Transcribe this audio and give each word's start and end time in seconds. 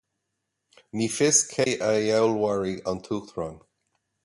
Ní 0.97 1.05
fios 1.15 1.37
cé 1.51 1.65
a 1.89 1.91
fheallmharaigh 1.99 2.83
an 2.89 2.97
t-uachtarán 3.05 3.55